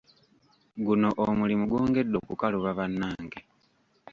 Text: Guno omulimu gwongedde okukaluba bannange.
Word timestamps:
Guno 0.85 1.09
omulimu 1.27 1.63
gwongedde 1.71 2.15
okukaluba 2.21 2.77
bannange. 2.77 3.39